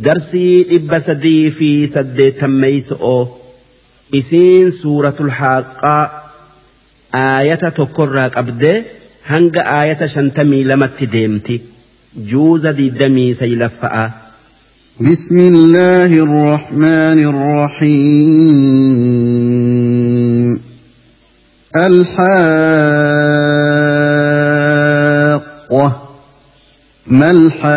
[0.00, 3.22] darsii dhibba sadii fi saddeetammeeyso'oo
[4.20, 6.02] isiin suuratul haaqaa
[7.20, 8.76] aayata tokkorraa qabdee
[9.30, 11.56] hanga aayata shantamii lamatti deemti
[12.32, 14.04] juuza diddamii saylaffa'a.
[15.00, 17.18] بسم الله الرحمن
[18.52, 20.60] الرحيم
[24.72, 26.01] الحاقة
[27.12, 27.72] ما الحاقة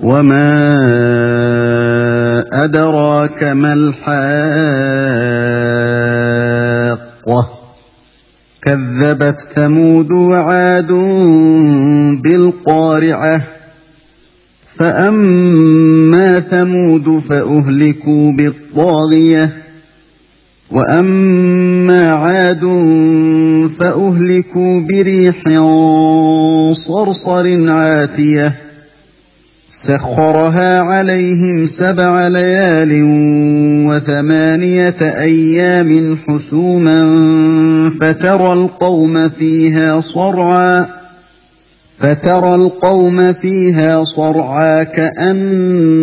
[0.00, 0.50] وما
[2.52, 4.20] أدراك ما الحاقة
[8.62, 10.92] كذبت ثمود وعاد
[12.22, 13.42] بالقارعة
[14.78, 19.59] فأما ثمود فأهلكوا بالطاغية
[20.70, 22.60] وأما عاد
[23.78, 25.36] فأهلكوا بريح
[26.72, 28.56] صرصر عاتية
[29.72, 33.02] سخرها عليهم سبع ليال
[33.86, 37.00] وثمانية أيام حسوما
[38.00, 40.86] فترى القوم فيها صرعا
[41.98, 45.96] فترى القوم فيها صرعا كأنهم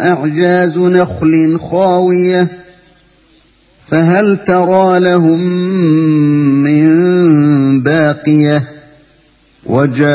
[0.00, 2.61] أعجاز نخل خاوية
[3.86, 5.40] فهل ترى لهم
[6.62, 6.90] من
[7.80, 8.68] باقية؟
[9.66, 10.12] وجاء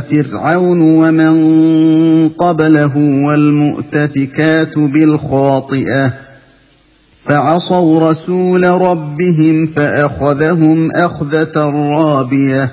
[0.00, 6.12] فرعون ومن قبله والمؤتفكات بالخاطئة.
[7.18, 12.72] فعصوا رسول ربهم فأخذهم أخذة رابية.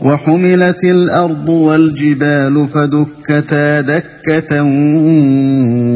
[0.00, 4.62] وحملت الأرض والجبال فدكتا دكة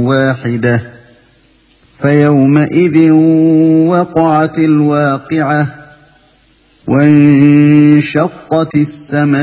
[0.06, 0.82] واحدة
[1.88, 3.10] فيومئذ
[3.88, 5.66] وقعت الواقعة
[6.88, 9.38] وانشقت السماء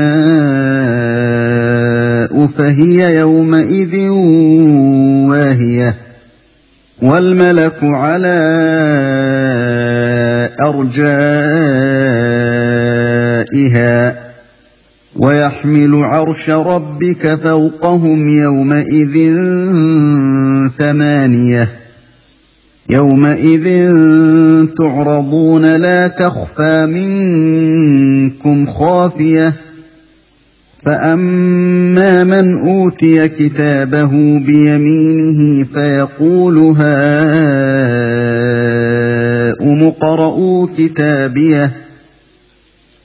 [2.46, 4.08] فهي يومئذ
[5.28, 5.96] واهية.
[7.02, 8.36] والملك على
[13.36, 14.25] أرجائها
[15.18, 19.36] ويحمل عرش ربك فوقهم يومئذ
[20.78, 21.68] ثمانية.
[22.90, 23.88] يومئذ
[24.78, 29.54] تعرضون لا تخفى منكم خافية.
[30.86, 36.86] فأما من أوتي كتابه بيمينه فيقول هاؤم
[39.82, 41.85] اقرءوا كتابيه.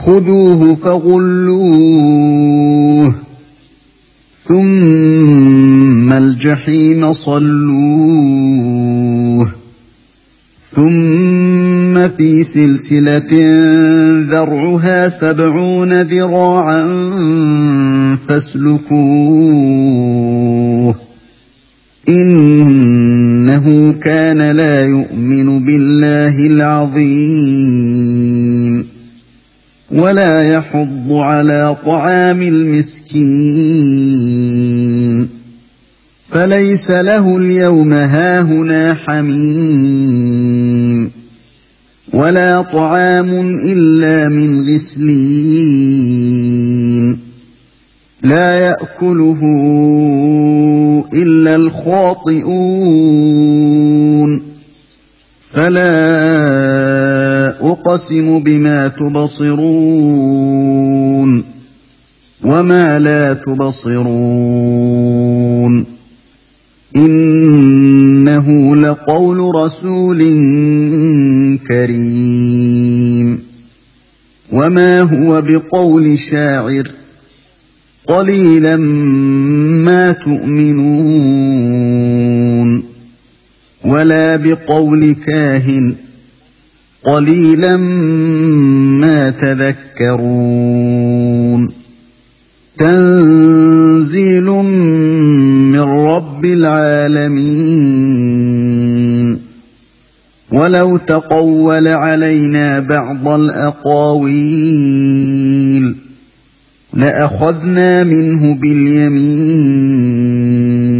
[0.00, 2.00] خذوه فغلوه
[4.44, 8.40] ثم الجحيم صلوه
[10.70, 13.28] ثم في سلسلة
[14.30, 16.86] ذرعها سبعون ذراعا
[18.28, 19.50] فاسلكوه
[22.08, 28.19] إنه كان لا يؤمن بالله العظيم
[29.92, 33.80] ولا يحض على طعام المسكين.
[36.26, 40.30] فليس له اليوم هاهنا حميم.
[42.12, 43.30] ولا طعام
[43.64, 46.10] إلا من غسلين.
[48.22, 49.40] لا يأكله
[51.14, 52.50] إلا الخاطئون.
[55.50, 55.90] فلا
[57.72, 59.60] أقسم بما تبصرون
[62.44, 64.70] وما لا تبصرون
[66.96, 70.18] إنه لقول رسول
[71.68, 73.42] كريم
[74.52, 76.88] وما هو بقول شاعر
[78.06, 78.76] قليلا
[79.86, 81.60] ما تؤمنون
[83.90, 85.94] ولا بقول كاهن.
[87.04, 91.68] قليلا ما تذكرون.
[92.78, 97.80] تنزيل من رب العالمين.
[100.52, 105.96] ولو تقول علينا بعض الأقاويل.
[106.94, 110.99] لأخذنا منه باليمين.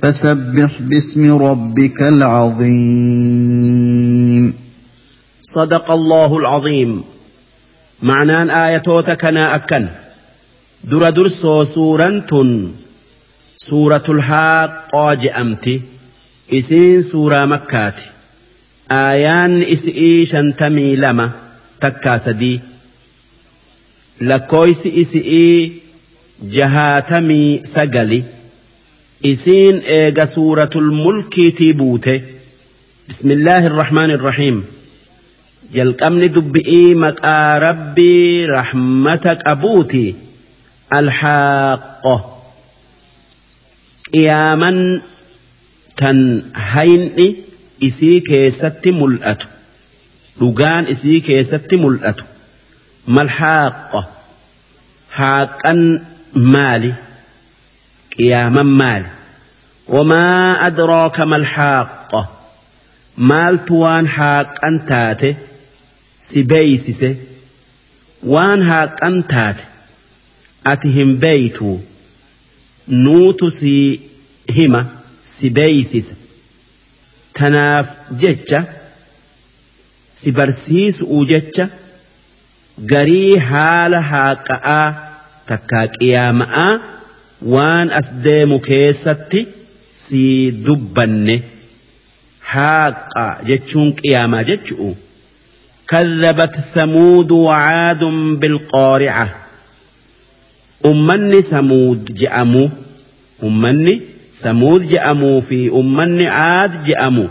[0.00, 3.50] فسبح باسم ربك العظيم
[5.42, 7.02] صدق الله العظيم.
[8.02, 9.86] معنان آياتوتا كنا أكن.
[10.84, 12.22] در درسو سورة
[14.08, 15.80] الحاقة جأمتي
[16.52, 18.00] إسين سورة مكات
[18.90, 21.30] آيان إسئي شنتمي لما
[21.80, 22.60] تكا سدي
[24.20, 25.72] لكويس إسئي
[26.42, 28.22] جهاتمي سقلي
[29.26, 32.20] إسين إيغا سورة الملك تيبوته
[33.08, 34.64] بسم الله الرحمن الرحيم
[35.74, 40.16] jalqabni dubbi'ii maqaa rabbii rahmata qabuuti.
[40.98, 42.14] Alhaaqo
[44.12, 44.78] qiyaaman
[46.00, 46.18] tan
[46.72, 47.26] hayni
[47.88, 49.46] isii keessatti mul'atu
[50.40, 52.24] dhugaan isii keessatti mul'atu
[53.18, 54.00] malhaaqo
[55.18, 55.80] haaqan
[56.54, 56.92] maali
[58.16, 59.08] qiyaaman maali
[59.94, 62.20] wamaa adraaka malhaaqo
[63.32, 65.30] maaltu waan haaqan taate
[66.28, 67.10] si beeysise
[68.34, 69.64] waan haaqan taate
[70.72, 71.70] ati hin beeytu
[72.90, 73.72] nuutu si
[74.56, 74.80] hima
[75.32, 76.14] si beeysisa
[77.38, 77.88] tanaaf
[78.22, 78.60] jecha
[80.18, 81.68] si barsiisuu jecha
[82.92, 84.88] garii haala haaqa'aa
[85.52, 86.72] takkaa qiyaama'aa
[87.54, 89.40] waan as deemu keessatti
[90.02, 90.24] si
[90.66, 91.36] dubbanne.
[92.52, 94.90] Haaqa jechuun qiyaamaa jechu'u.
[95.90, 98.04] كذبت ثمود وعاد
[98.40, 99.36] بالقارعه
[100.84, 102.70] ummanni samuud je'amu
[103.48, 103.94] ummanni
[104.42, 107.24] samuud je'amuu fi ummanni aad je'amu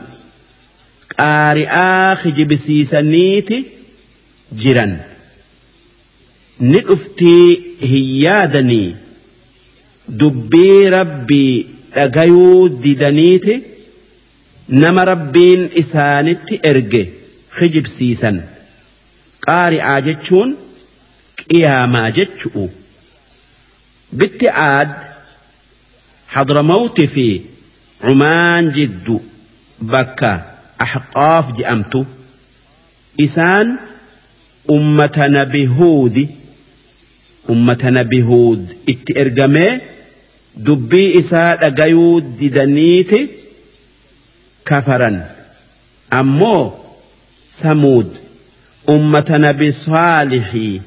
[1.15, 3.57] qaari'aa hijibsiisaniiti
[4.63, 4.93] jiran
[6.71, 7.45] ni dhuftii
[7.91, 8.95] hin yaadanii
[10.23, 11.53] dubbii rabbii
[11.95, 13.55] dhagayuu didaniiti
[14.83, 17.01] nama rabbiin isaanitti erge
[17.59, 18.37] hijibsiisan
[19.47, 20.49] qaari'aa jechuun
[21.41, 22.65] qiyaamaa jechu'u.
[27.13, 27.27] Fi
[28.01, 29.21] cumaan jiddu
[29.81, 30.31] bakka
[30.85, 32.05] ahqaaf je'amtu
[33.25, 33.67] isaan
[34.75, 36.29] ummata nabi huudi
[37.53, 38.61] ummata nabi huud
[38.93, 39.73] itti ergamee
[40.65, 43.19] dubbii isaa dhagayuu didaniiti
[44.63, 45.17] kafaran
[46.19, 46.63] ammoo
[47.61, 48.07] samuud
[48.95, 50.81] ummata nabi saalixii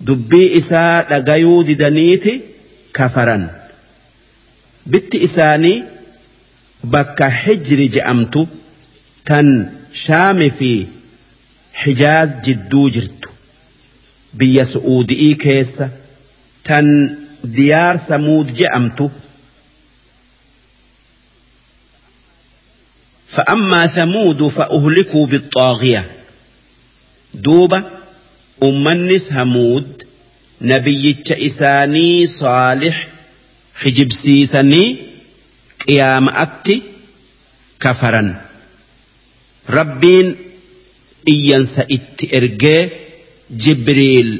[0.00, 2.32] dubbii isaa dhagayuu didaniiti
[2.92, 3.48] kafaran
[4.86, 5.82] bitti isaanii
[6.94, 8.48] bakka hijri je'amtu
[9.24, 9.48] tan
[10.04, 10.72] shaami fi
[11.84, 13.28] hijaaz jidduu jirtu
[14.38, 15.88] biyya su'uudi'ii keessa
[16.68, 16.86] tan
[17.56, 19.10] diyaar samuud je'amtu
[23.28, 26.10] فأما ثمود فأهلكوا بالطاغية
[27.34, 27.82] دوبة
[28.62, 30.06] أمني ثمود
[30.60, 32.94] nabiyyicha isaanii saalix
[33.82, 34.88] kijibsiisanii
[35.84, 36.74] qiyaama'atti
[37.78, 38.28] kafaran
[39.76, 40.28] rabbiin
[41.32, 42.82] iyyansa itti ergee
[43.64, 44.30] jibriil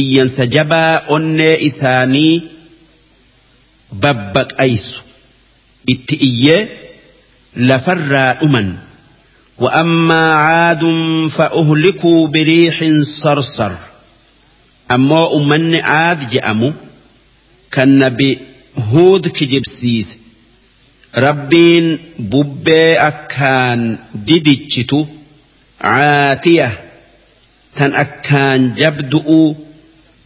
[0.00, 2.34] iyyansa jabaa onnee isaanii
[4.02, 5.00] babbaqaysu
[5.94, 6.60] itti iyyee
[7.68, 8.68] lafarraa dhuman
[9.58, 10.84] وأما عاد
[11.30, 13.72] فأهلكوا بريح صرصر.
[14.90, 16.70] أما أمن عاد جأموا
[17.72, 18.38] كالنبي
[18.78, 20.16] هود كجبسيس.
[21.16, 25.06] ربين ببي أكان ديدتشتو
[25.80, 26.80] عاتية.
[27.76, 29.54] تن أكان جبدؤ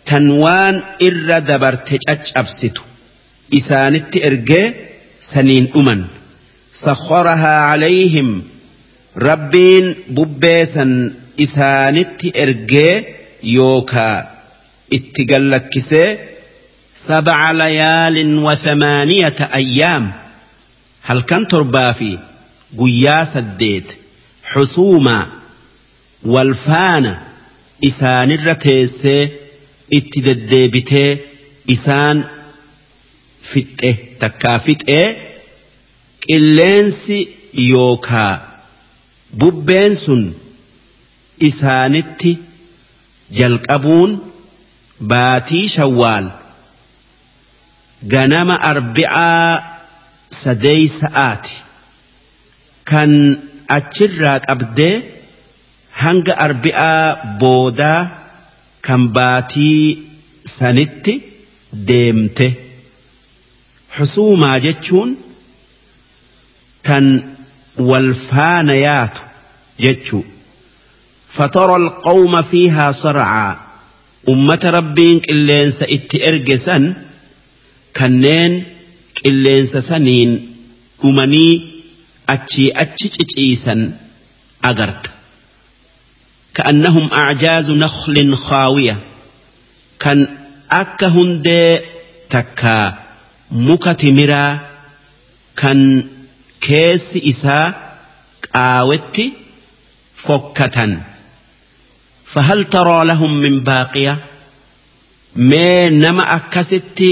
[0.07, 1.99] تنوان إر دبرتج
[2.37, 2.83] أبستو
[3.55, 4.73] إسانت إرجي
[5.21, 6.05] سنين أمن.
[6.75, 8.43] سخرها عليهم
[9.17, 10.93] rabbiin bubbeesan
[11.37, 12.95] isaanitti ergee
[13.55, 14.23] yookaa
[14.91, 16.09] itti gallakkisee
[17.07, 20.13] sab'a layaalin wa thamaaniyata ayyaam
[21.09, 22.11] halkan torbaa fi
[22.79, 23.89] guyyaa saddeet
[24.53, 25.27] xusuumaa
[26.35, 27.13] walfaana
[27.91, 29.23] isaanirra teessee
[29.99, 31.11] itti deddeebitee
[31.75, 32.19] isaan
[33.53, 33.91] fixxe
[34.21, 35.07] takkaa fixee
[36.27, 37.19] qilleensi
[37.71, 38.50] yookaa
[39.39, 40.23] bubbeen sun
[41.49, 42.33] isaanitti
[43.39, 44.11] jalqabuun
[45.13, 46.27] baatii shawwaal
[48.13, 49.63] ganama arbicaa
[50.43, 51.55] sadeeysa'aati
[52.91, 53.13] kan
[53.79, 54.95] achirraa qabdee
[56.03, 57.05] hanga arbicaa
[57.41, 58.01] boodaa
[58.87, 59.81] kan baatii
[60.57, 61.15] sanitti
[61.89, 62.49] deemte.
[63.97, 65.11] Xusuumaa jechuun
[66.87, 67.07] tan
[67.81, 69.13] والفان يات
[69.81, 70.23] جتشو.
[71.29, 73.57] فترى القوم فيها صرعا.
[74.31, 76.95] أمة ربين كلين سئت إرجسا
[77.97, 78.65] كنين
[79.25, 80.57] كلين سنين
[81.05, 81.71] أمني
[82.29, 83.09] أتشي أتشي
[84.65, 85.11] أجرت
[86.55, 88.99] كأنهم أعجاز نخل خاوية.
[90.01, 90.29] كان
[90.71, 91.79] أكهن دي
[92.31, 92.99] تكا
[93.51, 94.59] مكتمرا
[95.57, 96.05] كان
[96.67, 97.67] keessi isaa
[98.53, 99.25] qaawetti
[100.25, 100.93] fokkatan.
[102.33, 104.15] Fahal taraa lahum min baaqiya?
[105.51, 107.11] Mee nama akkasitti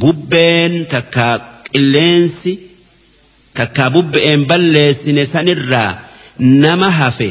[0.00, 1.34] bubbeen takkaa
[1.72, 2.52] qilleensi
[3.58, 5.90] takkaa bubbe'een balleessine sanirraa
[6.64, 7.28] nama hafe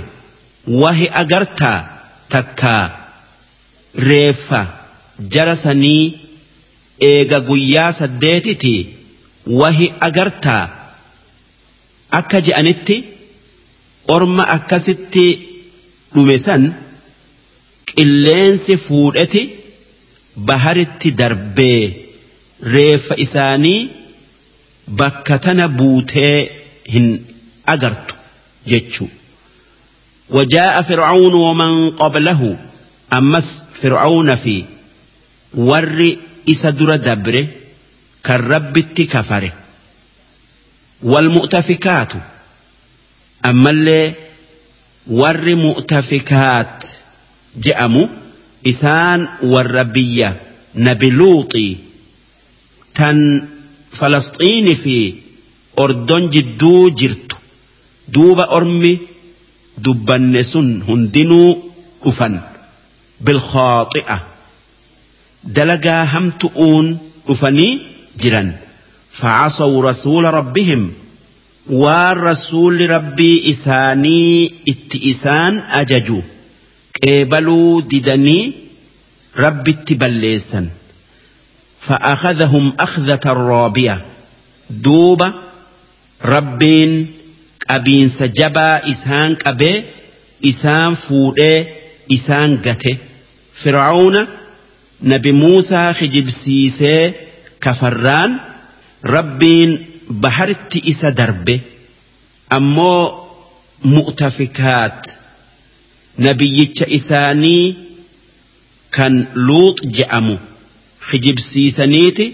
[0.82, 1.80] wahi agartaa
[2.34, 2.84] takkaa
[4.10, 4.62] reeffa
[5.34, 6.04] jara sanii
[7.12, 8.76] eega guyyaa saddeetiti
[9.62, 10.64] wahi agartaa
[12.20, 12.96] akka je'anitti
[14.16, 15.26] orma akkasitti
[16.14, 16.64] dhume san
[17.92, 19.42] qilleensi fuudheti
[20.48, 21.84] baharitti darbee
[22.76, 23.80] reeffa isaanii
[25.00, 26.36] bakka tana buutee
[26.94, 27.08] hin
[27.74, 28.16] agartu
[28.72, 29.10] jechuu.
[30.32, 32.56] waman qablahu
[33.12, 33.28] ومن
[33.82, 34.66] قبله fi
[35.70, 37.42] warri isa dura dabre
[38.24, 39.61] kan rabbitti kafare
[41.04, 42.14] والمؤتفكات.
[43.46, 44.14] أما اللي
[45.08, 46.86] ور مؤتفكات
[47.58, 48.08] جأموا
[48.68, 50.36] إسان والربية
[50.76, 51.78] نبي لوطي
[52.96, 53.48] تن
[53.92, 55.14] فلسطين في
[55.80, 57.32] أردن جدو جرت
[58.08, 59.00] دوب أرمي
[59.78, 61.72] دبنسن هندنو
[62.04, 62.42] أفن
[63.22, 64.28] بالخاطئة.
[65.44, 67.80] دلقا هم تؤون أفني
[68.20, 68.58] جرا
[69.14, 70.94] فعصوا رسول ربهم.
[71.70, 76.22] والرسول ربي إساني اتئسان أججوا
[77.04, 78.52] قبلوا ددني
[79.38, 80.70] ربي اتبليسا
[81.82, 84.06] فأخذهم أخذة رابية.
[84.70, 85.34] دوبة
[86.26, 87.08] ربين
[87.70, 89.84] أبين سجبا إسان قبي
[90.46, 91.66] إسان فودي
[92.12, 92.98] إسان قته.
[93.54, 94.28] فرعون
[95.04, 97.14] نبي موسى خجب سيسي
[97.62, 98.38] كفران
[99.04, 99.72] rabbiin
[100.24, 101.56] baharitti isa darbe
[102.58, 103.04] ammoo
[103.94, 105.02] mu'tafikaat
[106.26, 107.76] nabiyyicha isaanii
[108.96, 109.14] kan
[109.48, 110.36] luux je'amu
[111.10, 112.26] kijibsiisaniiti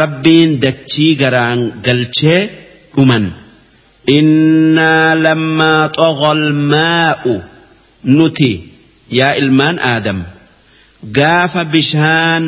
[0.00, 2.40] rabbiin dachii garaan galchee
[2.96, 3.24] dhuman
[4.18, 6.42] innaa lammaa xoqol
[6.72, 7.34] maa'u
[8.16, 8.50] nuti
[9.18, 10.18] yaa ilmaan aadam
[11.18, 12.44] gaafa bishaan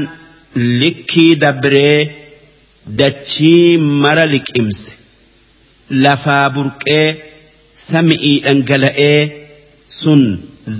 [0.82, 1.98] likkii dabree
[2.86, 4.92] dachii mara liqimse
[5.90, 7.16] lafaa burqee
[7.88, 9.20] sami'ii dhangala'ee
[10.00, 10.22] sun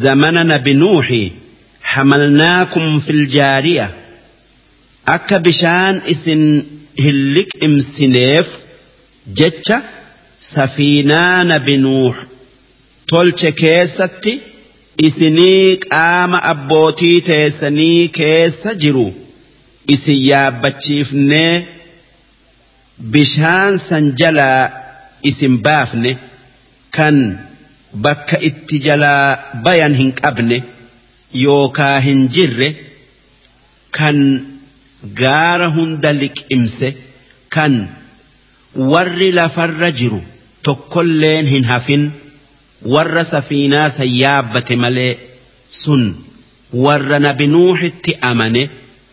[0.03, 1.23] zamana nabi nuuxi
[1.95, 3.87] hamalnaakum fil jaariya.
[5.17, 6.43] Akka bishaan isin
[7.05, 8.49] hin liqimsineef
[9.39, 9.77] jecha
[10.53, 12.17] safiinaa nabi nuux
[13.11, 14.33] tolche keessatti
[15.09, 19.09] isinii qaama abbootii teessanii keessa jiru.
[19.95, 21.67] Isin yaabbachiifnee
[22.99, 24.71] bishaan san jalaa
[25.23, 26.19] isin baafne
[26.97, 27.17] kan
[28.05, 30.59] bakka itti jalaa bayan hin qabne
[31.45, 32.69] yookaa hin jirre
[33.99, 34.19] kan
[35.21, 36.89] gaara hunda liqimse
[37.55, 37.75] kan
[38.93, 40.21] warri lafarra jiru
[40.63, 42.05] tokkolleen hin hafin
[42.95, 45.13] warra safiinaa san yaabbate malee
[45.83, 46.03] sun
[46.85, 48.63] warra nabi nuuxitti amane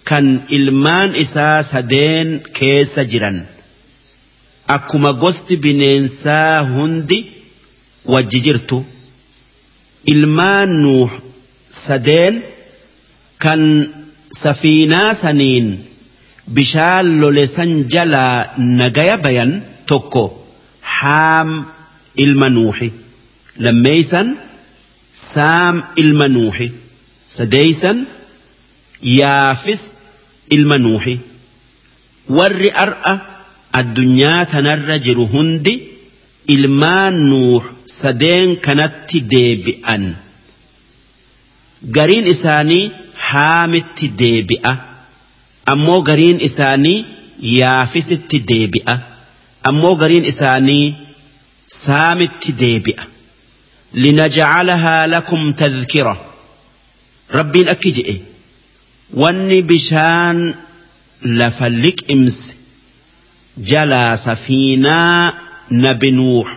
[0.09, 3.37] kan ilmaan isaa sadeen keessa jiran
[4.67, 7.19] akkuma gosti bineensaa hundi
[8.05, 8.85] wajji jirtu
[10.13, 11.11] ilmaan nuux
[11.85, 12.35] sadeen
[13.43, 13.61] kan
[14.41, 15.67] safiinaa saniin
[16.55, 19.51] bishaan lole san jalaa nagaya bayan
[19.85, 20.23] tokko
[20.81, 21.49] haam
[22.23, 22.89] ilma nuuxi
[23.65, 24.27] lammeeysan
[25.33, 26.67] saam ilma nuuxi
[27.37, 27.97] sadeeysan
[29.19, 29.81] yaafis
[30.55, 31.15] ilma nuuxi
[32.37, 33.13] warri ar'a
[33.79, 35.73] addunyaa tanarra jiru hundi
[36.55, 37.63] ilmaan nuux
[37.99, 40.03] sadeen kanatti deebi'an.
[41.95, 42.83] Gariin isaanii
[43.29, 44.73] haamitti deebi'a.
[45.73, 46.99] Ammoo gariin isaanii
[47.59, 48.95] yaafisitti deebi'a.
[49.69, 50.85] Ammoo gariin isaanii
[51.83, 53.03] saamitti deebi'a.
[54.03, 56.15] Linajcalahaa lakum tadhkira.
[57.37, 58.15] Rabbiin akki je'e.
[59.21, 60.37] Wanni bishaan
[61.39, 62.53] lafa liqimse
[63.57, 65.33] jalaa safiinaa
[65.69, 66.47] nabi nuux.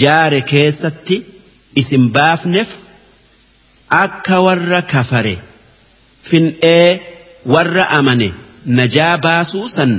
[0.00, 1.16] Jaare keessatti
[1.80, 2.68] isin baafneef
[4.02, 5.38] akka warra kafare.
[6.28, 7.00] Fin'ee
[7.46, 8.28] warra amane
[8.66, 9.92] najaa baasuu san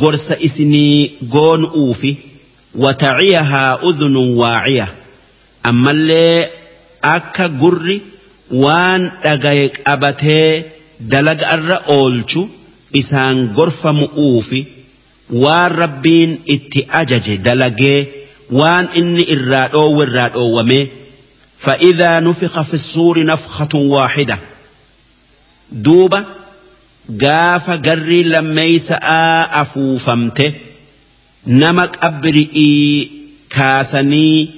[0.00, 2.12] gorsa isinii goonu'uufi
[2.82, 4.86] wataciyahaa udhunun waaciya.
[5.70, 6.50] Ammallee
[7.02, 7.96] akka gurri
[8.64, 10.64] waan dhagaye qabatee
[11.10, 12.42] dalaga irra oolchu
[13.00, 14.60] isaan gorfamu'uufi
[15.30, 18.00] waan rabbiin itti ajaje dalagee
[18.50, 20.88] waan inni irraa dhoowwe irraa dhoowwame
[21.58, 24.38] فإذا نفخ في الصور نفخة واحدة
[25.72, 26.24] duuba
[27.10, 30.54] gaafa garri lammeeysa'a afuufamte
[31.46, 33.10] nama qabri'ii
[33.48, 34.50] kaasanii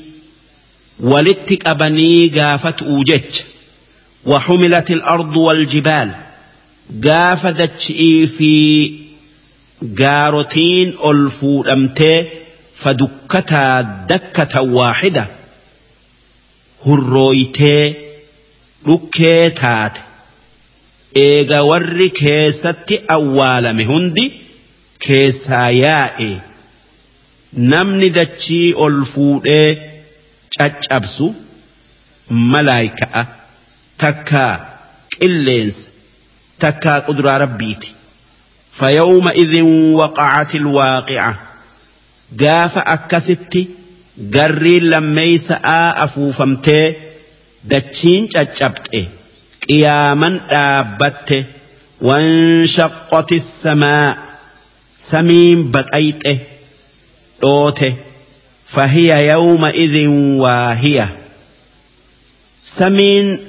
[1.00, 3.44] walitti qabanii gaafatu'u jecha
[4.26, 6.10] وحملت الأرض والجبال
[7.04, 8.92] قاف دتشئي في
[10.00, 12.18] gaarotiin ol fuudhamtee
[12.82, 13.76] fadukkataa
[14.08, 15.24] dakkata waaxida
[16.84, 17.84] hurrooytee
[18.86, 20.00] dhukkee taate
[21.24, 24.24] eega warri keessatti awwaalame hundi
[25.06, 26.30] keessaa yaa'e
[27.74, 29.68] namni dachii ol fuudhee
[30.58, 31.26] caccabsu
[32.54, 33.22] malaayika'a
[34.04, 34.42] takka
[35.18, 35.90] qilleensa
[36.64, 37.97] takka quduraa rabbiiti.
[38.78, 39.62] فيومئذ
[39.92, 41.38] وقعت الواقعة.
[42.40, 43.66] قاف أكست
[44.34, 46.94] قري لميس أفوفمتي
[47.64, 49.00] دتشين caccabxe
[49.68, 51.44] قياما دابته
[52.00, 54.18] وانشقت السماء
[54.98, 56.38] سمين بقيته
[57.42, 57.94] دوته
[58.66, 61.16] فهي يومئذ واهية
[62.64, 63.40] سمين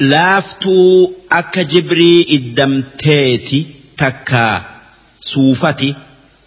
[0.00, 3.58] laaftuu akka jibrii iddamteeti
[3.96, 4.44] takka
[5.30, 5.94] suufati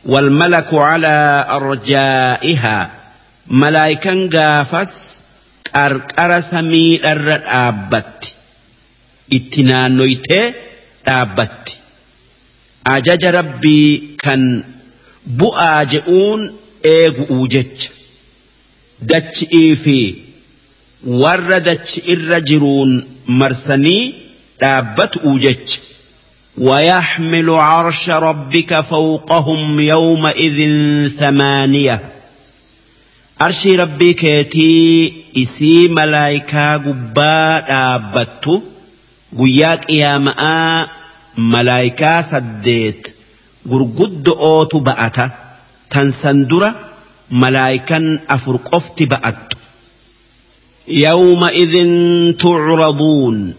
[0.05, 2.89] wal malaku calaa arjaa'ihaa
[3.63, 4.95] malaayikan gaafas
[5.69, 8.33] qarqara samii samiidharra dhaabbatti
[9.37, 10.43] itti naannoytee
[11.05, 11.79] dhaabbatti
[12.95, 14.51] ajaja rabbii kan
[15.39, 16.51] bu'aa je'uun
[16.97, 17.89] eegu'uu jecha
[19.09, 19.99] dachi'ii fi.
[21.05, 24.13] warra dachi irra jiruun marsanii
[24.59, 25.39] dhaabbatu
[26.57, 30.59] ويحمل عرش ربك فوقهم يومئذ
[31.19, 31.99] ثمانية.
[33.41, 38.61] عرش ربك يتي إسي ملايكا قبا دابت.
[39.39, 40.89] قياك يا ماء
[41.37, 43.15] ملايكا سديت.
[43.71, 45.31] قرقد أوت بأتا
[45.89, 46.73] تنسندر
[47.31, 49.57] ملايكا أفرقفت بأتو
[50.87, 51.73] يومئذ
[52.37, 53.53] تعرضون.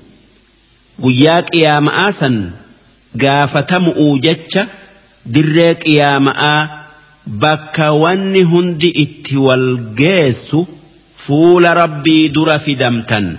[0.99, 2.51] وياك يا مآسا
[3.21, 4.59] قافتم أوجتش
[5.27, 6.85] دريك يا مآ
[7.27, 10.67] bakka wanni hundi itti wal geessu
[11.17, 13.39] fuula rabbii dura fidamtan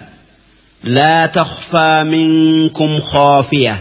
[0.95, 3.75] laa takhfaa minkum khoofiya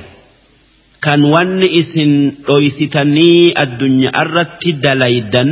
[1.00, 2.12] kan wanni isin
[2.46, 5.50] dhoysitanii addunyaa irratti dalaydan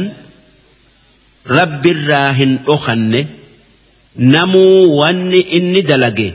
[1.58, 3.20] rabbi irraa hin dhokanne
[4.16, 6.28] namuu wanni inni dalage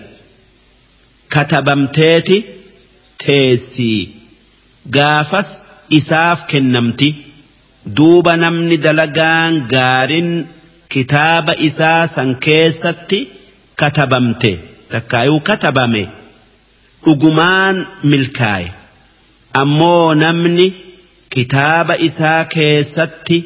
[1.29, 2.37] katabamteeti
[3.23, 4.09] teessii
[4.89, 5.49] gaafas
[5.89, 7.09] isaaf kennamti.
[7.97, 10.29] Duuba namni dalagaan gaarin
[10.89, 13.19] kitaaba isaa san keessatti
[13.75, 14.51] katabamte.
[14.91, 16.03] Takkaayuu katabame
[17.05, 18.71] dhugumaan milkaaye.
[19.53, 20.67] Ammoo namni
[21.29, 23.37] kitaaba isaa keessatti.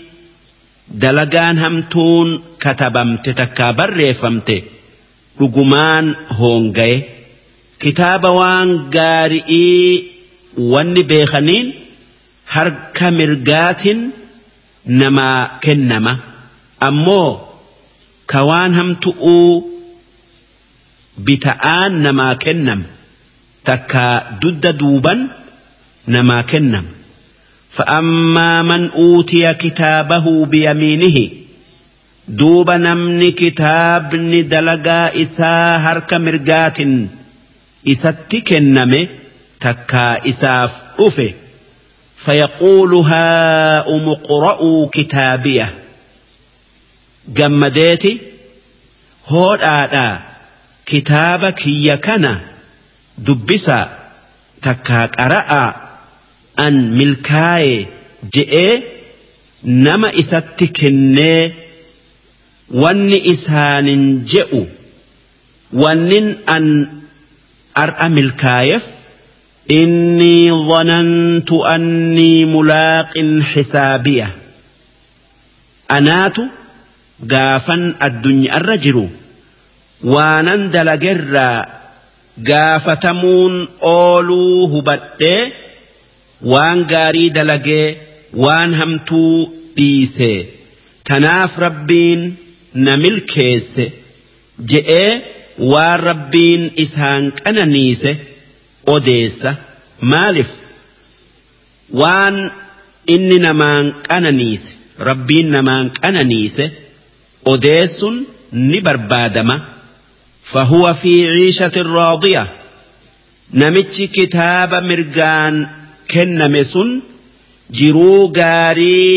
[1.04, 2.30] Dalagaan hamtuun
[2.64, 4.58] katabamte takkaa barreeffamte
[5.40, 6.06] dhugumaan
[6.40, 6.98] hoongaye
[7.82, 9.86] kitaaba waan gaari'ii
[10.74, 11.68] wanni beekaniin
[12.46, 14.00] harka mirgaatiin
[15.02, 16.14] namaa kennama.
[16.88, 17.30] Ammoo
[18.32, 19.52] ka waan hamtu'uu
[21.26, 22.86] bita'aan namaa kennama
[23.68, 24.04] takka
[24.42, 25.20] dudda duuban
[26.14, 26.90] namaa kennama
[27.74, 31.30] فأما من أوتي كتابه بيمينه
[32.28, 36.78] دوب نمني كتابني دلقا إسا هرك مرقات
[37.88, 39.08] إساتي كنمي
[39.60, 41.34] تكا إساف أفه
[42.18, 45.74] فيقول هاؤم اقرءوا كتابيه
[47.38, 48.12] gammadeeti
[49.32, 50.22] hoodhaadhaa
[50.86, 52.32] kitaaba kiyya kana
[53.28, 53.86] dubbisaa
[54.68, 55.68] takkaa qara'aa
[56.56, 57.88] an milkaaye
[58.34, 58.84] je'ee
[59.64, 61.54] nama isatti kennee
[62.84, 64.62] wanni isaanin je'u
[65.84, 66.66] wannin an
[67.84, 68.86] ar'a milkaayeef
[69.80, 70.36] inni
[70.70, 74.28] dhanantu anni mulaaqin xisaabiya
[75.98, 76.44] anaatu
[77.34, 79.06] gaafan addunyaarra jiru
[80.14, 81.58] waanan dalagerraa
[82.50, 83.56] gaafatamuun
[83.96, 85.42] ooluu hubadhee
[86.44, 87.96] وان قاري دلقي
[88.34, 90.46] وان همتو ديسي
[91.06, 92.36] تناف ربين
[92.76, 93.82] نمل كيس
[94.66, 95.20] جئ
[95.60, 98.16] وان ربين إسهان كننيسه
[98.96, 99.52] odeessa
[100.12, 100.52] maaliif
[102.02, 102.38] waan
[103.14, 104.72] inni namaan qananiise
[105.10, 106.66] rabbiin namaan qananiise
[107.54, 108.16] odeessun
[108.70, 109.56] ni barbaadama
[110.52, 112.44] fahuwa fi ciishatin raadiya
[113.62, 115.56] namichi kitaaba mirgaan
[116.13, 116.89] kenname sun
[117.80, 119.15] jiruu gaarii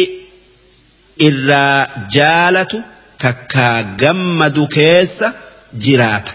[1.29, 1.81] irraa
[2.17, 2.79] jaalatu
[3.25, 5.29] takkaa gammadu keessa
[5.87, 6.33] jiraata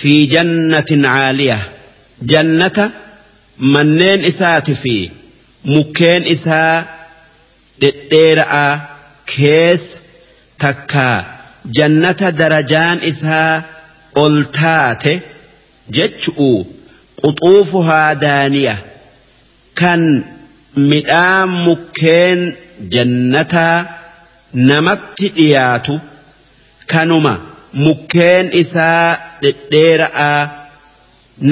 [0.00, 1.62] fi jannatin caaliyah
[2.32, 2.84] jannata
[3.74, 4.96] manneen isaati fi
[5.74, 6.76] mukkeen isaa
[7.82, 8.66] dhedheera'a
[9.34, 9.98] keessa
[10.64, 11.18] takkaa
[11.78, 13.52] jannata darajaan isaa
[14.22, 15.12] ol taate
[15.98, 16.50] jechu'u
[17.22, 18.74] quxuufuhaa daaniya
[19.80, 20.02] kan
[20.90, 22.40] midhaan mukkeen
[22.94, 23.76] jannataa
[24.70, 25.94] namatti dhiyaatu
[26.92, 27.32] kanuma
[27.84, 29.08] mukkeen isaa
[29.42, 30.30] dhedheera'a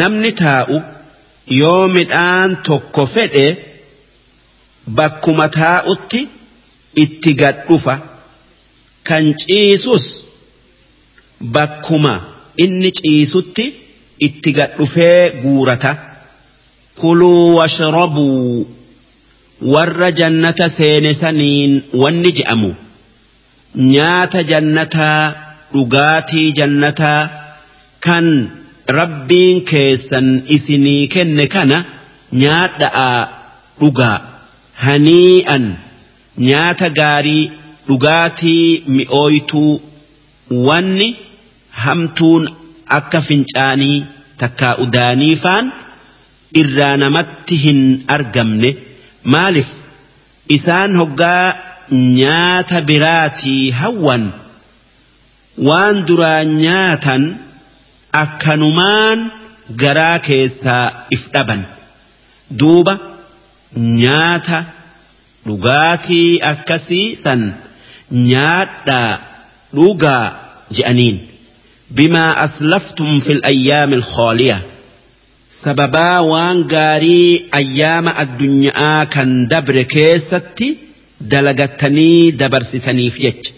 [0.01, 0.77] namni taa'u
[1.61, 3.47] yoo midhaan tokko fedhe
[4.99, 6.21] bakkuma taa'utti
[7.05, 7.95] itti gadhufa
[9.09, 10.07] kan ciisus
[11.57, 12.15] bakkuma
[12.65, 13.65] inni ciisutti
[14.27, 15.91] itti gadhufee guurata
[16.97, 18.67] kuluu washrabuu
[19.63, 22.75] warra jannata seene saniin wanni je'amu.
[23.93, 25.35] Nyaata jannataa
[25.73, 27.29] dhugaatii jannataa
[28.07, 28.27] kan
[28.99, 31.79] rabbiin keessan isinii kenne kana
[32.43, 33.11] nyaadha'a
[33.81, 34.19] dhugaa
[34.85, 35.65] hanii'an
[36.49, 37.51] nyaata gaarii
[37.89, 39.81] dhugaatii mi'ooytuu
[40.69, 41.09] wanni
[41.85, 42.49] hamtuun
[42.99, 44.05] akka fincaanii
[44.43, 45.73] takkaa udaaniifaan
[46.63, 47.81] irraa namatti hin
[48.17, 48.71] argamne
[49.35, 49.69] maaliif
[50.57, 51.47] isaan hoggaa
[52.19, 54.25] nyaata biraatii hawwan
[55.69, 57.23] waan duraa nyaatan
[58.23, 59.19] akkanumaan
[59.83, 60.85] garaa keessaa
[61.17, 61.63] if dhaban
[62.61, 62.95] duuba
[64.03, 64.59] nyaata
[65.47, 67.43] dhugaatii akkasii san
[68.31, 69.13] nyaadhaa
[69.77, 70.25] dhugaa
[70.79, 71.19] je'aniin
[71.99, 74.57] bimaa aslaftum fil ayyaami alkhaaliya
[75.65, 80.69] sababaa waan gaarii ayyaama addunyaa kan dabre keessatti
[81.33, 83.53] dalagattanii dabarsitaniif jecha.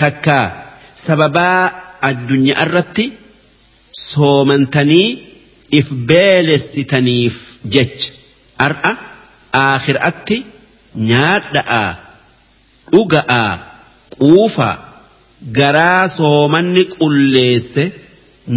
[0.00, 0.36] Takka
[1.06, 1.62] sababaa
[2.10, 3.04] addunyaa irratti
[4.10, 5.08] soomantanii
[5.78, 7.36] if beelessitaniif
[7.74, 8.10] jecha.
[8.66, 8.92] Ar'a
[9.64, 10.36] aakhiraatti
[11.10, 11.84] nyaadha'a
[12.92, 13.44] dhuga'a
[14.18, 14.70] quufa
[15.58, 17.84] garaa soomanni qulleesse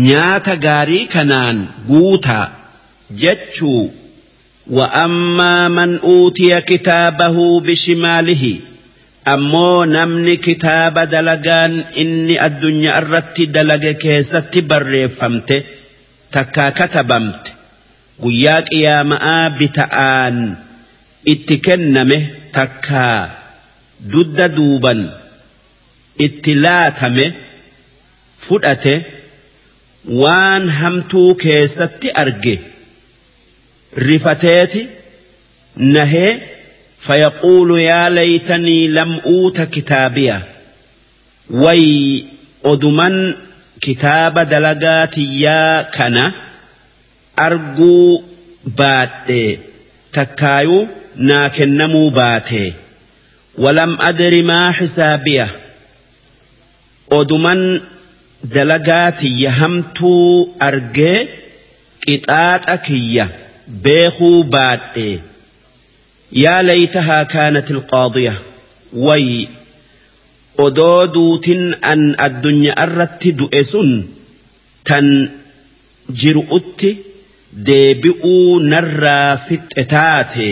[0.08, 1.58] nyaata gaarii kanaan
[1.90, 2.46] guutaa
[3.12, 3.90] jechuu
[4.70, 8.56] وأما من أوتي كتابه بشماله
[9.28, 15.58] ammoo namni kitaaba dalagaan inni addunyaa irratti dalage keessatti barreeffamte
[16.36, 17.52] takkaa katabamte
[18.24, 20.38] guyyaa qiyaama'aa bita'aan
[21.34, 22.18] itti kenname
[22.58, 23.20] takkaa
[24.14, 25.02] dudda duuban
[26.28, 27.26] itti laatame
[28.48, 28.96] fudhate
[30.22, 32.56] waan hamtuu keessatti arge.
[33.96, 34.88] Rifateeti
[35.78, 36.40] nahee
[37.08, 40.42] fayaquulu yaa laytanii lam uuta kitaabiya.
[41.50, 42.24] Way
[42.64, 43.36] oduman
[43.80, 46.34] kitaaba dalagaa tiyyaa kana
[47.36, 48.24] arguu
[48.78, 49.60] baadhe
[50.12, 52.74] takkaayuu naa kennamuu baate.
[53.58, 55.48] Walam adri maa xisaabiya
[57.20, 57.62] oduman
[58.56, 61.20] dalagaa tiyya hamtuu argee
[62.06, 63.26] qixaaxa kiyya
[63.84, 65.08] beekuu baadhe.
[66.44, 68.34] Yaa laytahaa kaanat ilqaadiya
[69.06, 69.28] way
[70.66, 73.92] odoo duutin an addunyaa irratti du'e sun
[74.90, 75.08] tan
[76.22, 76.90] jiru'utti
[77.70, 80.50] deebi'uu narraa fixe taate.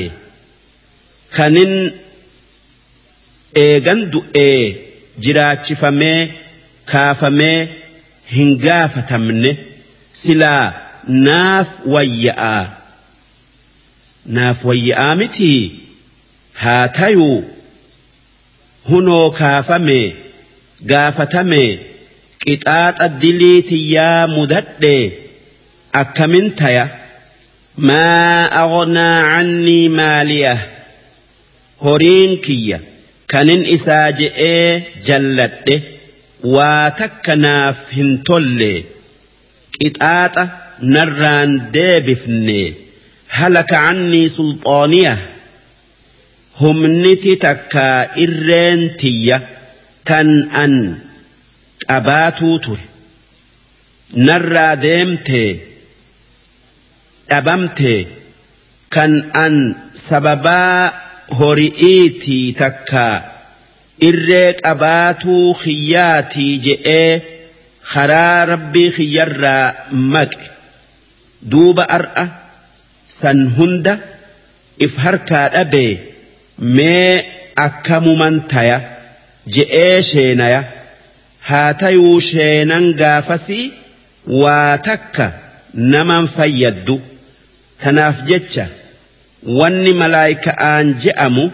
[1.35, 1.73] Kanin
[3.65, 4.57] eegan du'ee
[5.23, 6.19] jiraachifamee
[6.91, 7.59] kaafamee
[8.35, 9.51] hin gaafatamne.
[10.23, 10.65] Silaa
[11.27, 12.63] naaf wayya'aa
[14.25, 15.71] naaf wayya'aa mitii
[16.53, 17.43] haa tayuu.
[18.89, 19.99] Hunoo kaafame
[20.91, 21.63] gaafatame
[22.45, 24.95] qixaaxa dilii tiyyaa mudadhe.
[26.01, 26.85] Akkamin taya.
[27.77, 30.53] Maa aghnaa cannii maaliya?
[31.85, 32.79] Horiin kiyya.
[33.31, 35.77] Kanin isaa je'ee jalladhe.
[36.55, 38.73] Waa takka naaf hin tolle.
[39.77, 40.43] Qixaaxa
[40.95, 42.59] narraan deebifne
[43.37, 45.13] halaka cannii sulxaaniya
[46.61, 47.85] humniti takka
[48.23, 49.37] irreen tiyya
[50.07, 50.29] tan
[50.63, 50.73] an
[51.89, 52.85] qabaatuu ture
[54.27, 55.43] narraa deemte
[57.29, 57.93] dhabamte
[58.95, 59.13] kan
[59.45, 59.55] an
[60.07, 60.79] sababaa
[61.39, 63.15] hori'iitii takkaa
[64.09, 67.11] irree qabaatuu khiyyaatii je'ee
[67.91, 69.65] karaa rabbii khiyyarraa
[70.13, 70.45] maqe
[71.51, 72.25] duuba ar'a
[73.07, 73.99] san hunda
[74.85, 75.99] if harkaa dhabee
[76.59, 77.23] mee
[77.65, 78.77] akkamuman taya
[79.55, 80.61] je'ee sheenaya
[81.49, 83.73] haa tayuu sheenan gaafasii
[84.41, 85.25] waa takka
[85.93, 86.95] naman fayyaddu
[87.83, 88.65] tanaaf jecha
[89.59, 91.45] wanni malaayika'aan je'amu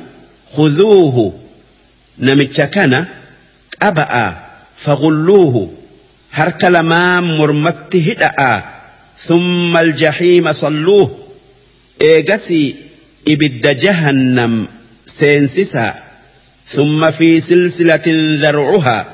[0.56, 1.26] khudhuuhu
[2.28, 3.00] namicha kana
[3.82, 4.26] qaba'a
[4.84, 5.64] fagulluuhu
[6.38, 8.52] harka lamaan mormatti hidha'a
[9.28, 11.10] thumma aljahiima salluuh
[12.10, 12.76] eegasii
[13.34, 14.54] ibidda jahannam
[15.18, 15.94] seensisaa
[16.72, 18.08] ثم في سلسلة
[18.44, 19.06] ذرعها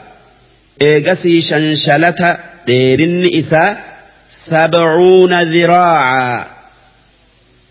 [0.81, 3.83] إيقسي شنشلة دير النئساء
[4.29, 6.47] سبعون ذراعا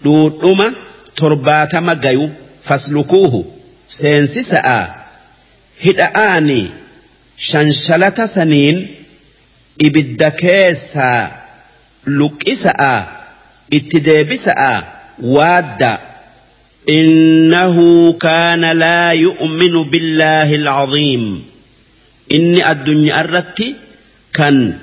[0.05, 0.72] دوتما
[1.16, 2.31] تربات مقيو
[2.64, 3.44] فاسلكوه
[3.90, 4.96] سينسساء
[5.85, 6.66] هدآني
[7.38, 8.76] شنشلة سنين
[9.83, 11.33] إبدكيسا
[12.07, 13.07] لكئساء
[13.72, 16.16] اتدابساء waadda
[16.88, 21.44] إنه كان لا يؤمن بالله العظيم.
[22.33, 23.74] إني الدنيا الرتي
[24.35, 24.79] كان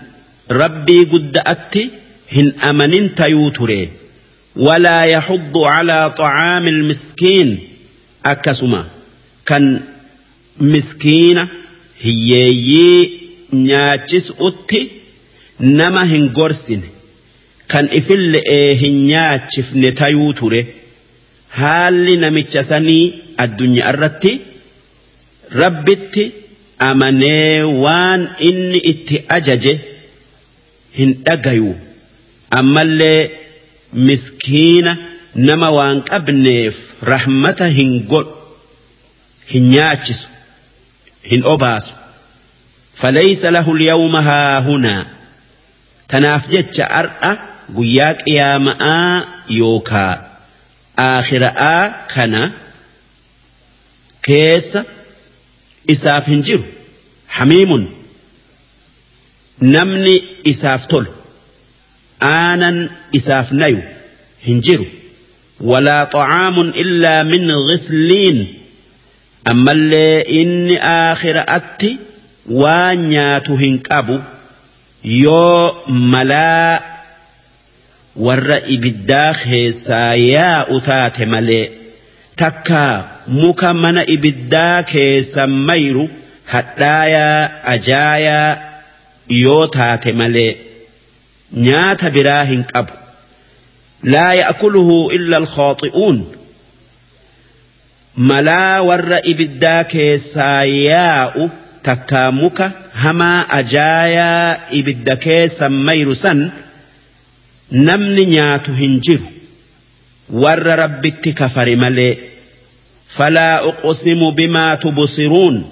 [0.51, 1.89] ربي قد أتي
[2.31, 3.89] هن أمن تيوتري
[4.55, 7.59] ولا يحض على طعام المسكين.
[8.25, 8.85] أكسما.
[9.45, 9.81] كان
[10.59, 11.47] مسكين
[12.01, 13.11] هيي
[13.53, 14.87] نياتشس أتي
[15.59, 16.33] نما هن
[17.67, 20.61] kan ifillee eh, hin nyaachifne tayuu ture.
[21.49, 24.31] Haalli namicha sanii addunyaa irratti
[25.61, 26.23] rabbitti
[26.79, 29.73] amanee waan inni itti ajaje
[30.97, 31.75] hin dhagayu
[32.59, 33.31] ammallee
[33.93, 34.97] miskiina
[35.35, 38.35] nama waan qabneef rahmata hin godhu.
[39.53, 40.27] Hin nyaachisu
[41.31, 41.93] hin obaasu.
[43.01, 45.05] Falaysa lahu lyawma haa hunaa.
[46.07, 49.25] Tanaaf jecha ar'a guyyaa qiyaama'aa
[49.59, 50.13] yookaa
[51.07, 51.83] aakhira'aa
[52.15, 52.41] kana
[54.27, 54.85] keessa
[55.93, 56.63] isaaf hin jiru.
[57.37, 57.83] Hamiimun
[59.75, 60.15] namni
[60.51, 61.11] isaaf tolu
[62.33, 62.77] aanan
[63.19, 63.81] isaaf nayu
[64.45, 64.85] hin jiru.
[65.69, 68.39] Walaa طعaamun illaa min ghisliin.
[69.51, 71.89] Ammallee inni aakhira'atti
[72.61, 74.15] waa nyaatu hin qabu.
[75.03, 76.92] Yoo malaa
[78.15, 81.71] warra ibiddaa keessaa yaa'u taate malee
[82.41, 86.09] takkaa muka mana ibiddaa keessa mayru
[86.53, 88.57] hadhaayaa ajaayaa
[89.43, 90.51] yoo taate malee
[91.67, 92.93] nyaata biraa hin qabu
[94.15, 96.17] laa ya'kuluhu illa alkhaaxi'uun
[98.31, 101.43] malaa warra ibiddaa keessaa yaa'u
[101.87, 102.71] takkaa muka
[103.03, 106.39] hamaa ajaayaa ibidda keessa mayru san
[107.71, 109.27] namni nyaatu hin jiru.
[110.43, 112.17] Warra rabbitti kafare malee
[113.17, 115.63] falaa uqsimu bimaa tubsiruun.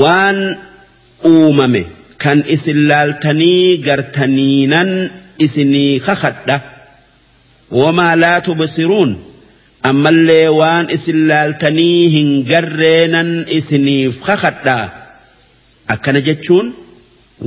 [0.00, 0.56] Waan
[1.24, 1.82] uumame
[2.18, 4.90] kan isin laaltanii gartaniinan
[5.38, 6.60] isinii kakadha
[7.80, 9.10] wamaa laa tubsiruun
[9.90, 14.76] ammallee waan isin laaltanii hin garreenan isiniif kakadha
[15.94, 16.66] akkana jechuun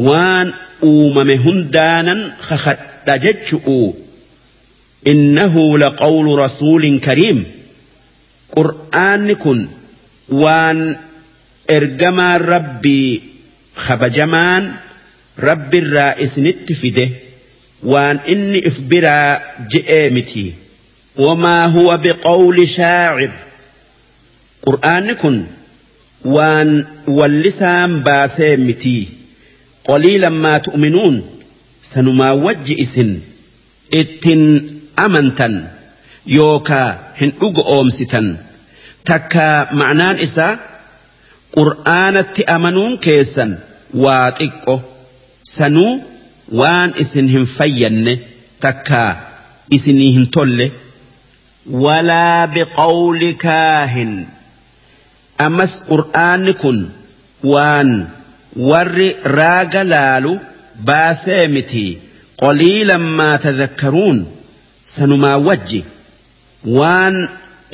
[0.08, 0.54] waan
[0.90, 2.91] uumame hundaanan kakadha
[3.26, 3.96] jechu'u
[5.12, 7.40] innahu laqawlu rasuulin kariim
[8.56, 9.60] qur'aanni kun
[10.44, 10.80] waan
[11.78, 13.22] ergamaan rabbii
[13.88, 14.64] kabajamaan
[15.48, 17.06] rabbirraa isinitti fide
[17.94, 19.42] waan inni if biraa
[19.74, 20.46] je'ee miti
[21.26, 23.32] wamaa huwa biqawli shaacir
[24.66, 25.38] qur'aanni kun
[26.36, 26.70] waan
[27.18, 29.04] wallisaan baasee mitii
[29.88, 31.16] qaliilan maa tu'minuun
[31.94, 33.12] sanumaa wajji isin
[34.02, 34.44] ittin
[35.06, 35.56] amantan
[36.38, 38.28] yookaa hin dhugo oomsitan.
[39.10, 40.54] Takkaa ma'naan isaa
[41.56, 43.52] qur'aanatti amanuun keessan
[44.04, 44.76] waa xiqqo.
[45.56, 45.94] Sanuu
[46.60, 48.14] waan isin hin fayyanne
[48.66, 49.10] takkaa
[49.78, 50.68] isinii hin tolle.
[51.86, 54.14] Walaa biqawli kaahin.
[55.46, 56.80] Ammas qur'aanni kun
[57.54, 57.90] waan
[58.70, 60.34] warri raaga laalu
[60.90, 61.86] baasee miti
[62.42, 64.20] qaliilan maa tadhakkaruun
[64.96, 65.82] sanumaa wajji
[66.78, 67.16] waan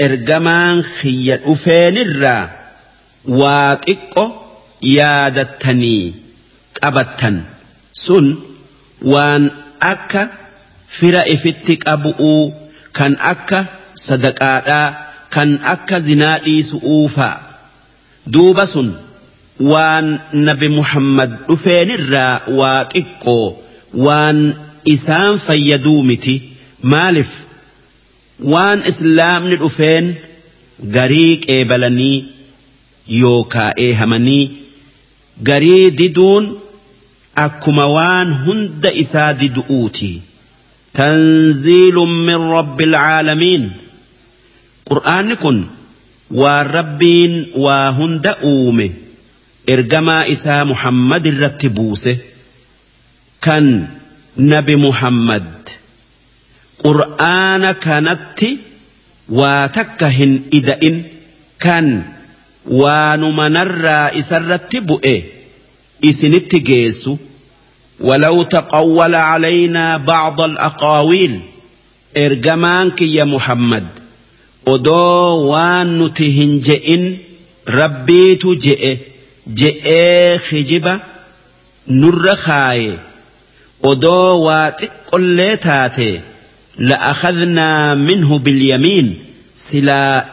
[0.05, 2.43] ergamaan kiyya dhufeenirraa
[3.41, 4.25] waa xiqqo
[4.97, 6.03] yaadattanii
[6.79, 7.35] qabattan
[8.03, 8.25] sun
[9.13, 9.43] waan
[9.93, 10.21] akka
[10.99, 12.43] fira ifitti qabu'uu
[12.97, 13.59] kan akka
[14.07, 14.87] sadaqaadhaa
[15.35, 17.35] kan akka zinaa dhiisu'uu fa'a
[18.33, 18.89] duuba sun
[19.59, 23.47] waan nabi muhammad dhufeenirraa waa xiqqoo
[24.05, 24.39] waan
[24.93, 26.35] isaan fayyaduu miti
[26.93, 27.31] maaliif
[28.53, 30.05] waan islaamni dhufeen
[30.97, 32.17] garii qeebalanii
[33.21, 34.43] yookaa eehamanii
[35.49, 36.45] garii diduun
[37.45, 40.11] akkuma waan hunda isaa didu'uuti
[40.99, 43.65] tanziilun min rabbi alcaalamiin
[44.89, 45.59] qur'aanni kun
[46.41, 47.33] waan rabbiin
[47.65, 48.87] waa hunda uume
[49.75, 52.13] ergamaa isaa muhammad irratti buuse
[53.45, 53.65] kan
[54.51, 55.47] nabi muhammad
[56.83, 58.49] qur'aana kanatti
[59.39, 60.97] waa takka hin ida'in
[61.65, 61.87] kan
[62.81, 65.15] waanuma narraa isarratti bu'e
[66.11, 67.13] isinitti geessu
[67.99, 71.39] ولو تقول علينا بعض الأقاويل
[72.17, 73.85] إرجمانك يا محمد
[74.69, 77.03] odoo waan nuti hin je'in
[77.77, 78.91] rabbiitu je'e
[79.55, 80.99] je'ee kijiba
[81.87, 82.93] nurra kaaye
[83.89, 86.09] odoo waa xiqqollee taate
[86.89, 89.07] la'akhadnaa minhu bilyamiin
[89.67, 90.25] silaa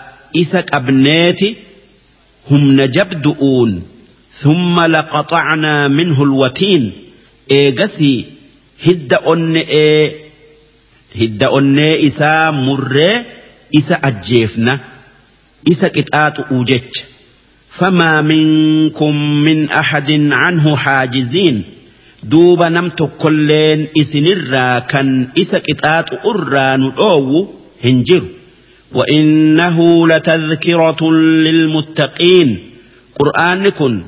[0.43, 1.49] isa qabneeti
[2.51, 3.73] humna jabdu'uun
[4.41, 6.85] thumma laqaxacnaa minhu lwatiin
[7.59, 8.19] eegasii
[8.87, 10.03] hidda onne'ee
[11.21, 13.17] hidda onnee isaa murree
[13.81, 14.79] isa ajjeefna
[15.73, 17.05] isa qixaaxu'uu jecha
[17.79, 21.65] فما منكم من أحد عنه حاجزين.
[22.23, 27.49] دوب نمت كلين إسنرا كان إسكتات أران أو
[27.85, 28.23] هنجر.
[28.93, 32.59] وإنه لتذكرة للمتقين.
[33.21, 34.03] قرآن قرآنكم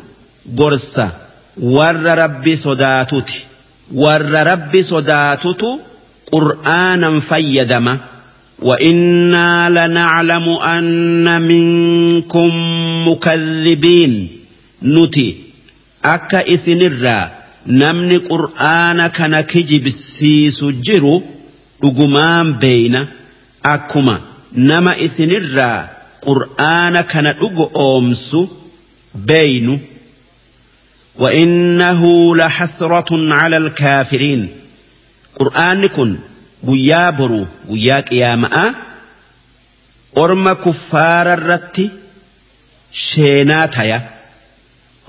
[0.59, 1.11] قرصة.
[1.63, 3.41] ور ربي صداتوتي.
[3.95, 5.79] ور ربي صداتوتو
[6.33, 7.99] قرآنا فيدما.
[8.59, 12.51] وإنا لنعلم أن منكم
[13.09, 14.29] مكذبين.
[14.83, 15.37] نتي
[16.05, 17.31] أكا إسنرا
[17.67, 21.21] نمني قرآن كان كجب السيسجر
[21.85, 23.07] رقمان بين.
[23.65, 24.21] أكما.
[24.53, 25.89] نما إسنرا
[26.23, 27.27] قرآن كان
[27.77, 28.37] أمس
[29.15, 29.81] بين
[31.19, 34.49] وإنه لحسرة على الكافرين.
[35.39, 36.17] قرآن كن
[36.69, 38.67] guyyaa boruu guyyaa qiyaamaa
[40.23, 41.85] orma kuffaara irratti
[43.07, 43.99] sheenaa taya.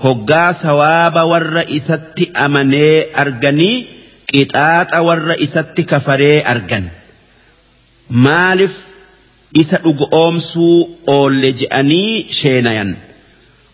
[0.04, 3.76] Hoggaa sawaaba warra isatti amanee arganii
[4.32, 6.84] qixaaxa warra isatti kafaree argan.
[8.24, 8.76] Maaliif
[9.62, 10.76] isa dhugu oomsuu
[11.16, 12.96] oolle je'anii sheenayan?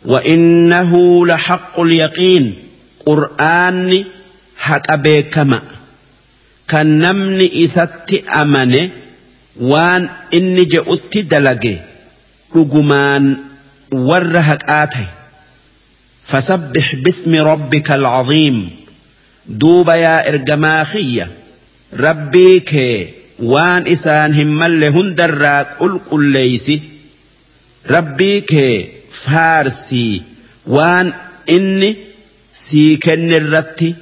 [0.06, 0.92] وإنه
[1.26, 2.54] لحق اليقين
[3.06, 4.04] قرآن
[4.56, 5.60] حق بكما
[6.68, 8.90] بيكما كان نمني إسات أمنه
[9.60, 11.76] وان إني جئت دلقي
[12.56, 13.36] رجمان
[13.92, 15.06] ورهك آتي
[16.26, 18.70] فسبح باسم ربك العظيم
[19.46, 21.30] دوب يا إرجماخية
[21.94, 22.74] ربيك
[23.38, 26.80] وان إسان همال هندراك قل قل ليسي
[27.90, 28.54] ربيك
[29.12, 30.22] فارسي
[30.66, 31.12] وان
[31.50, 31.96] إني
[32.52, 33.94] سيكن الرتي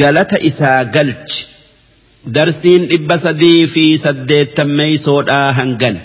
[0.00, 1.46] قلت إسا قلت
[2.92, 5.96] إبا سدي في سديت تمي سودا هنجن